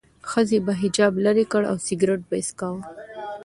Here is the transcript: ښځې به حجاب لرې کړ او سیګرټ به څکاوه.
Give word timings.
ښځې 0.29 0.57
به 0.65 0.73
حجاب 0.81 1.13
لرې 1.25 1.45
کړ 1.51 1.61
او 1.71 1.77
سیګرټ 1.85 2.21
به 2.29 2.37
څکاوه. 2.47 2.81